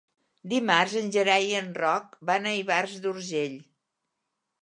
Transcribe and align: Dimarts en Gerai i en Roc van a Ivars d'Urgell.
Dimarts 0.53 0.95
en 1.01 1.11
Gerai 1.15 1.45
i 1.49 1.51
en 1.59 1.69
Roc 1.81 2.17
van 2.31 2.47
a 2.47 2.55
Ivars 2.61 2.97
d'Urgell. 3.03 3.61